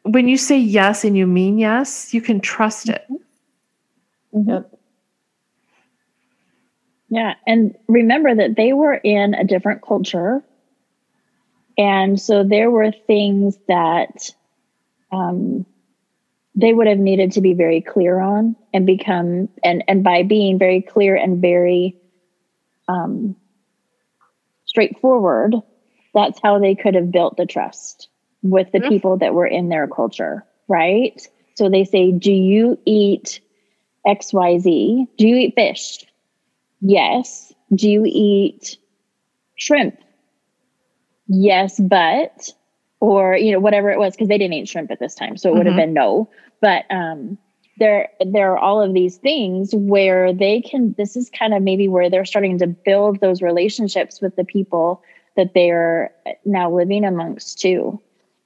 When 0.02 0.28
you 0.28 0.36
say 0.36 0.58
yes 0.58 1.04
and 1.04 1.16
you 1.16 1.26
mean 1.26 1.56
yes, 1.56 2.12
you 2.12 2.20
can 2.20 2.40
trust 2.40 2.90
it. 2.90 3.06
Mhm. 4.34 4.48
Yep. 4.48 4.78
Yeah. 7.08 7.34
And 7.46 7.74
remember 7.88 8.34
that 8.34 8.56
they 8.56 8.74
were 8.74 8.94
in 8.94 9.32
a 9.32 9.44
different 9.44 9.80
culture. 9.80 10.42
And 11.78 12.20
so 12.20 12.44
there 12.44 12.70
were 12.70 12.92
things 12.92 13.56
that 13.66 14.30
um, 15.10 15.64
they 16.58 16.74
would 16.74 16.88
have 16.88 16.98
needed 16.98 17.32
to 17.32 17.42
be 17.42 17.54
very 17.54 17.80
clear 17.82 18.20
on 18.20 18.56
and 18.74 18.86
become, 18.86 19.48
and, 19.64 19.84
and 19.88 20.04
by 20.04 20.24
being 20.24 20.58
very 20.58 20.82
clear 20.82 21.16
and 21.16 21.40
very 21.42 21.96
um, 22.88 23.36
straightforward, 24.66 25.54
that's 26.14 26.40
how 26.42 26.58
they 26.58 26.74
could 26.74 26.94
have 26.94 27.10
built 27.12 27.36
the 27.36 27.46
trust 27.46 28.08
with 28.42 28.70
the 28.72 28.80
Mhm. 28.80 28.88
people 28.88 29.18
that 29.18 29.34
were 29.34 29.46
in 29.46 29.68
their 29.68 29.86
culture, 29.88 30.44
right? 30.68 31.20
So 31.56 31.68
they 31.70 31.84
say, 31.84 32.12
Do 32.12 32.32
you 32.32 32.78
eat 32.86 33.40
XYZ? 34.06 35.06
Do 35.16 35.28
you 35.28 35.36
eat 35.36 35.54
fish? 35.54 36.04
Yes. 36.80 37.52
Do 37.74 37.90
you 37.90 38.04
eat 38.06 38.78
shrimp? 39.56 39.98
Yes, 41.28 41.78
but 41.80 42.52
or 43.00 43.36
you 43.36 43.52
know 43.52 43.60
whatever 43.60 43.90
it 43.90 43.98
was 43.98 44.14
because 44.14 44.28
they 44.28 44.38
didn't 44.38 44.54
eat 44.54 44.68
shrimp 44.68 44.90
at 44.90 44.98
this 44.98 45.14
time, 45.14 45.36
so 45.36 45.50
it 45.50 45.56
would 45.56 45.66
have 45.66 45.74
Mhm. 45.74 45.78
been 45.78 45.92
no. 45.92 46.28
But 46.60 46.84
um, 46.90 47.38
there 47.78 48.08
there 48.24 48.52
are 48.52 48.58
all 48.58 48.80
of 48.82 48.92
these 48.94 49.16
things 49.18 49.74
where 49.74 50.32
they 50.32 50.60
can. 50.60 50.94
This 50.98 51.16
is 51.16 51.30
kind 51.30 51.54
of 51.54 51.62
maybe 51.62 51.88
where 51.88 52.10
they're 52.10 52.24
starting 52.24 52.58
to 52.58 52.66
build 52.66 53.20
those 53.20 53.42
relationships 53.42 54.20
with 54.20 54.34
the 54.36 54.44
people 54.44 55.00
that 55.36 55.54
they're 55.54 56.10
now 56.44 56.70
living 56.70 57.04
amongst 57.04 57.60
too. 57.60 58.00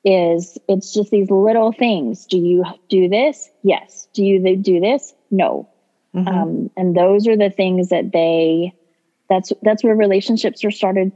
Is 0.05 0.59
it's 0.69 0.93
just 0.93 1.11
these 1.11 1.31
little 1.31 1.73
things. 1.73 2.27
Do 2.27 2.37
you 2.37 2.65
do 2.89 3.09
this? 3.09 3.49
Yes. 3.63 4.09
Do 4.13 4.25
you 4.25 4.57
do 4.57 4.81
this? 4.81 5.15
No 5.31 5.69
Mhm. 6.15 6.29
um, 6.29 6.71
and 6.77 6.95
those 6.95 7.27
are 7.27 7.37
the 7.37 7.49
things 7.51 7.89
that 7.89 8.13
they 8.13 8.73
that's 9.29 9.53
that's 9.63 9.83
where 9.83 9.95
relationships 9.95 10.63
are 10.65 10.71
started 10.71 11.11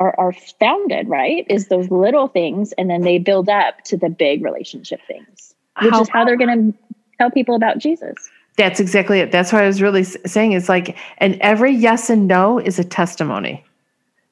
are, 0.00 0.14
are 0.18 0.32
founded 0.32 1.08
right 1.08 1.46
is 1.48 1.68
those 1.68 1.90
little 1.90 2.28
things 2.28 2.72
and 2.72 2.88
then 2.88 3.02
they 3.02 3.18
build 3.18 3.48
up 3.48 3.82
to 3.84 3.96
the 3.96 4.08
big 4.08 4.42
relationship 4.42 5.00
things 5.06 5.54
which 5.82 5.92
How- 5.92 6.02
is 6.02 6.08
how 6.08 6.24
they're 6.24 6.36
going 6.36 6.72
to 6.72 6.78
tell 7.18 7.30
people 7.30 7.54
about 7.54 7.78
jesus 7.78 8.30
That's 8.58 8.80
exactly 8.80 9.20
it. 9.20 9.30
That's 9.30 9.52
what 9.52 9.62
I 9.62 9.66
was 9.68 9.80
really 9.80 10.02
saying. 10.02 10.50
It's 10.50 10.68
like, 10.68 10.96
and 11.18 11.38
every 11.40 11.70
yes 11.70 12.10
and 12.10 12.26
no 12.26 12.58
is 12.58 12.80
a 12.80 12.84
testimony. 12.84 13.64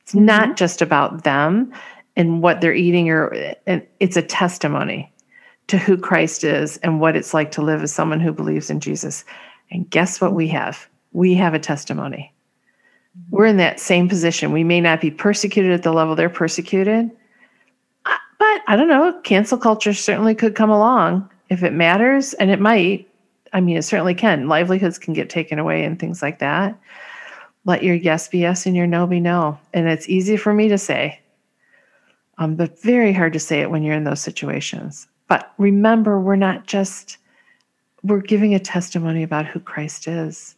It's 0.01 0.15
mm-hmm. 0.15 0.25
not 0.25 0.57
just 0.57 0.83
about 0.83 1.23
them 1.23 1.73
and 2.17 2.43
what 2.43 2.61
they're 2.61 2.75
eating, 2.75 3.09
or 3.09 3.33
uh, 3.33 3.55
and 3.69 3.87
it's 4.01 4.17
a 4.17 4.23
testimony 4.23 5.13
to 5.69 5.79
who 5.79 5.97
Christ 5.97 6.43
is 6.43 6.77
and 6.79 7.01
what 7.01 7.15
it's 7.15 7.35
like 7.35 7.53
to 7.53 7.63
live 7.63 7.83
as 7.83 7.93
someone 7.93 8.19
who 8.19 8.33
believes 8.33 8.69
in 8.69 8.81
Jesus. 8.81 9.25
And 9.71 9.89
guess 9.91 10.21
what 10.21 10.35
we 10.35 10.49
have? 10.49 10.89
We 11.13 11.35
have 11.35 11.55
a 11.55 11.61
testimony. 11.61 12.33
We're 13.31 13.47
in 13.47 13.57
that 13.59 13.81
same 13.81 14.09
position. 14.09 14.53
We 14.53 14.65
may 14.65 14.81
not 14.81 15.01
be 15.01 15.11
persecuted 15.11 15.73
at 15.73 15.83
the 15.83 15.93
level 15.93 16.15
they're 16.15 16.31
persecuted, 16.31 17.11
but 18.05 18.63
I 18.67 18.77
don't 18.77 18.89
know. 18.89 19.19
Cancel 19.25 19.59
culture 19.59 19.95
certainly 19.95 20.35
could 20.35 20.55
come 20.55 20.71
along 20.71 21.29
if 21.49 21.63
it 21.63 21.73
matters, 21.73 22.35
and 22.35 22.51
it 22.51 22.61
might. 22.61 23.09
I 23.53 23.61
mean, 23.61 23.77
it 23.77 23.83
certainly 23.83 24.15
can. 24.15 24.49
Livelihoods 24.49 24.99
can 24.99 25.15
get 25.15 25.31
taken 25.31 25.59
away 25.59 25.85
and 25.85 25.99
things 25.99 26.21
like 26.21 26.41
that. 26.41 26.79
Let 27.65 27.83
your 27.83 27.95
yes 27.95 28.29
be 28.29 28.39
yes 28.39 28.67
and 28.67 28.77
your 28.77 28.87
no 28.87 29.07
be 29.07 29.21
no. 29.21 29.59
And 29.73 29.89
it's 29.89 30.09
easy 30.09 30.37
for 30.37 30.53
me 30.53 30.69
to 30.69 30.79
say, 30.79 31.21
um, 32.39 32.57
but 32.57 32.81
very 32.83 33.13
hard 33.13 33.33
to 33.33 33.41
say 33.41 33.61
it 33.61 33.71
when 33.71 33.83
you're 33.83 33.95
in 33.95 34.05
those 34.05 34.21
situations. 34.21 35.07
But 35.29 35.53
remember, 35.59 36.21
we're 36.21 36.37
not 36.37 36.67
just, 36.67 37.19
we're 38.03 38.21
giving 38.21 38.55
a 38.55 38.59
testimony 38.59 39.23
about 39.23 39.47
who 39.47 39.61
Christ 39.61 40.07
is. 40.09 40.56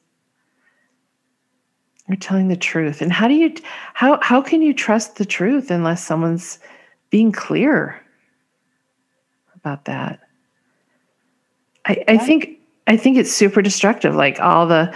We're 2.08 2.16
telling 2.16 2.48
the 2.48 2.56
truth. 2.56 3.02
And 3.02 3.12
how 3.12 3.28
do 3.28 3.34
you 3.34 3.54
how 3.94 4.18
how 4.22 4.40
can 4.40 4.62
you 4.62 4.72
trust 4.72 5.16
the 5.16 5.26
truth 5.26 5.70
unless 5.70 6.04
someone's 6.04 6.58
being 7.10 7.32
clear 7.32 8.00
about 9.54 9.84
that? 9.84 10.20
I, 11.84 12.04
I 12.08 12.18
think 12.18 12.58
I 12.86 12.96
think 12.96 13.18
it's 13.18 13.32
super 13.32 13.60
destructive. 13.60 14.14
Like 14.14 14.40
all 14.40 14.66
the 14.66 14.94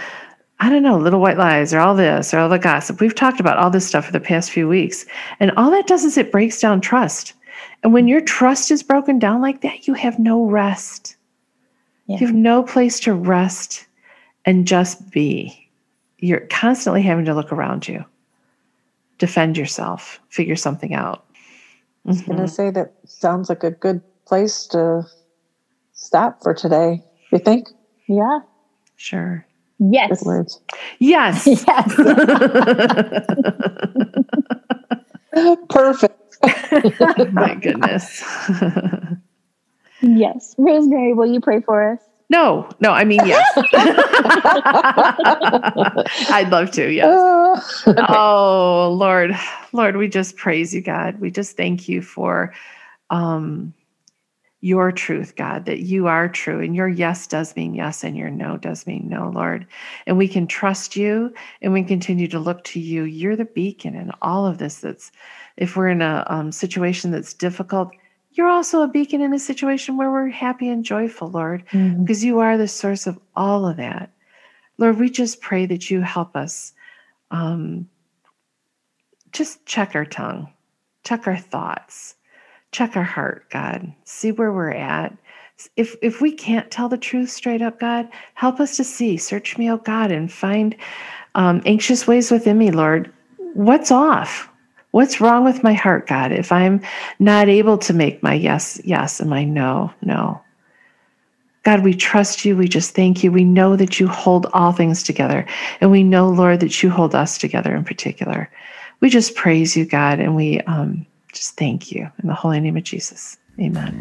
I 0.59 0.69
don't 0.69 0.83
know, 0.83 0.97
little 0.97 1.19
white 1.19 1.37
lies 1.37 1.73
or 1.73 1.79
all 1.79 1.95
this 1.95 2.33
or 2.33 2.39
all 2.39 2.49
the 2.49 2.57
gossip. 2.57 2.99
We've 2.99 3.13
talked 3.13 3.39
about 3.39 3.57
all 3.57 3.69
this 3.69 3.85
stuff 3.85 4.05
for 4.05 4.11
the 4.11 4.19
past 4.19 4.49
few 4.51 4.67
weeks. 4.67 5.05
And 5.39 5.51
all 5.51 5.69
that 5.71 5.87
does 5.87 6.05
is 6.05 6.17
it 6.17 6.31
breaks 6.31 6.61
down 6.61 6.79
trust. 6.79 7.33
And 7.83 7.93
when 7.93 8.03
mm-hmm. 8.03 8.09
your 8.09 8.21
trust 8.21 8.71
is 8.71 8.81
broken 8.81 9.19
down 9.19 9.41
like 9.41 9.61
that, 9.61 9.87
you 9.87 9.93
have 9.93 10.19
no 10.19 10.45
rest. 10.45 11.17
Yeah. 12.07 12.19
You 12.19 12.27
have 12.27 12.35
no 12.35 12.63
place 12.63 12.99
to 13.01 13.13
rest 13.13 13.85
and 14.45 14.65
just 14.67 15.11
be. 15.11 15.62
You're 16.23 16.47
constantly 16.49 17.01
having 17.01 17.25
to 17.25 17.33
look 17.33 17.51
around 17.51 17.85
you, 17.85 18.05
defend 19.17 19.57
yourself, 19.57 20.21
figure 20.29 20.55
something 20.55 20.93
out. 20.93 21.25
I 22.05 22.09
was 22.09 22.21
mm-hmm. 22.21 22.31
going 22.31 22.45
to 22.45 22.51
say 22.51 22.69
that 22.69 22.93
sounds 23.05 23.49
like 23.49 23.65
a 23.65 23.71
good 23.71 24.01
place 24.25 24.65
to 24.67 25.03
stop 25.91 26.41
for 26.41 26.53
today. 26.53 27.03
You 27.33 27.39
think? 27.39 27.67
Yeah. 28.07 28.39
Sure. 28.95 29.45
Yes. 29.79 30.19
Good 30.19 30.25
words. 30.25 30.61
Yes. 30.99 31.45
Yes. 31.67 31.93
Perfect. 35.69 36.37
My 37.33 37.55
goodness. 37.55 38.23
yes. 40.01 40.55
Rosemary, 40.57 41.13
will 41.13 41.33
you 41.33 41.41
pray 41.41 41.59
for 41.59 41.91
us? 41.91 41.99
No, 42.33 42.67
no, 42.79 42.89
I 42.89 43.03
mean, 43.03 43.19
yes. 43.27 43.47
I'd 46.31 46.49
love 46.49 46.71
to, 46.71 46.91
yes. 46.91 47.83
oh, 48.09 48.91
Lord, 48.99 49.37
Lord, 49.71 49.97
we 49.97 50.07
just 50.07 50.35
praise 50.35 50.73
you, 50.73 50.81
God. 50.81 51.19
We 51.19 51.29
just 51.29 51.55
thank 51.55 51.87
you 51.87 52.01
for 52.01 52.51
um, 53.11 53.71
your 54.61 54.91
truth, 54.91 55.35
God, 55.35 55.65
that 55.65 55.81
you 55.81 56.07
are 56.07 56.27
true 56.27 56.59
and 56.59 56.75
your 56.75 56.87
yes 56.87 57.27
does 57.27 57.55
mean 57.55 57.75
yes 57.75 58.03
and 58.03 58.17
your 58.17 58.31
no 58.31 58.57
does 58.57 58.87
mean 58.87 59.07
no, 59.07 59.29
Lord. 59.29 59.67
And 60.07 60.17
we 60.17 60.27
can 60.27 60.47
trust 60.47 60.95
you 60.95 61.31
and 61.61 61.71
we 61.71 61.83
continue 61.83 62.27
to 62.29 62.39
look 62.39 62.63
to 62.63 62.79
you. 62.79 63.03
You're 63.03 63.35
the 63.35 63.45
beacon 63.45 63.93
in 63.93 64.09
all 64.23 64.47
of 64.47 64.57
this. 64.57 64.79
That's 64.79 65.11
if 65.57 65.75
we're 65.75 65.89
in 65.89 66.01
a 66.01 66.25
um, 66.25 66.51
situation 66.51 67.11
that's 67.11 67.35
difficult, 67.35 67.91
you're 68.33 68.49
also 68.49 68.81
a 68.81 68.87
beacon 68.87 69.21
in 69.21 69.33
a 69.33 69.39
situation 69.39 69.97
where 69.97 70.11
we're 70.11 70.29
happy 70.29 70.69
and 70.69 70.83
joyful, 70.83 71.29
Lord, 71.29 71.63
mm-hmm. 71.71 72.01
because 72.01 72.23
you 72.23 72.39
are 72.39 72.57
the 72.57 72.67
source 72.67 73.07
of 73.07 73.19
all 73.35 73.67
of 73.67 73.77
that. 73.77 74.11
Lord, 74.77 74.99
we 74.99 75.09
just 75.09 75.41
pray 75.41 75.65
that 75.67 75.89
you 75.89 76.01
help 76.01 76.35
us 76.35 76.73
um, 77.31 77.87
just 79.31 79.65
check 79.65 79.95
our 79.95 80.05
tongue, 80.05 80.51
check 81.03 81.27
our 81.27 81.37
thoughts 81.37 82.15
check 82.73 82.97
our 82.97 83.03
heart, 83.03 83.49
God. 83.49 83.93
See 84.03 84.31
where 84.33 84.51
we're 84.51 84.71
at. 84.71 85.15
If 85.77 85.95
if 86.01 86.19
we 86.19 86.31
can't 86.31 86.69
tell 86.69 86.89
the 86.89 86.97
truth 86.97 87.29
straight 87.29 87.61
up, 87.61 87.79
God, 87.79 88.09
help 88.33 88.59
us 88.59 88.75
to 88.77 88.83
see. 88.83 89.15
Search 89.15 89.57
me, 89.57 89.71
oh 89.71 89.77
God, 89.77 90.11
and 90.11 90.31
find 90.31 90.75
um, 91.35 91.61
anxious 91.65 92.05
ways 92.05 92.31
within 92.31 92.57
me, 92.57 92.71
Lord. 92.71 93.13
What's 93.53 93.91
off? 93.91 94.49
What's 94.93 95.19
wrong 95.19 95.43
with 95.43 95.63
my 95.63 95.73
heart, 95.73 96.05
God? 96.05 96.31
If 96.31 96.51
I'm 96.51 96.79
not 97.17 97.49
able 97.49 97.79
to 97.79 97.93
make 97.93 98.21
my 98.21 98.35
yes, 98.35 98.79
yes, 98.83 99.19
and 99.19 99.27
my 99.27 99.43
no, 99.43 99.91
no. 100.03 100.39
God, 101.63 101.83
we 101.83 101.95
trust 101.95 102.45
you. 102.45 102.55
We 102.55 102.67
just 102.67 102.93
thank 102.93 103.23
you. 103.23 103.31
We 103.31 103.43
know 103.43 103.75
that 103.75 103.99
you 103.99 104.07
hold 104.07 104.45
all 104.53 104.71
things 104.71 105.01
together. 105.01 105.47
And 105.81 105.89
we 105.89 106.03
know, 106.03 106.29
Lord, 106.29 106.59
that 106.59 106.83
you 106.83 106.91
hold 106.91 107.15
us 107.15 107.39
together 107.39 107.75
in 107.75 107.83
particular. 107.83 108.51
We 108.99 109.09
just 109.09 109.33
praise 109.33 109.75
you, 109.75 109.83
God, 109.83 110.19
and 110.19 110.35
we 110.35 110.59
um, 110.61 111.07
just 111.31 111.57
thank 111.57 111.91
you 111.91 112.11
in 112.21 112.27
the 112.27 112.35
holy 112.35 112.59
name 112.59 112.77
of 112.77 112.83
Jesus. 112.83 113.39
Amen. 113.59 113.99